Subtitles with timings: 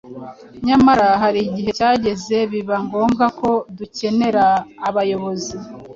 [0.67, 4.45] Nyamara hari igihe cyageze biba ngombwa ko dukenera
[4.87, 5.55] abayobozi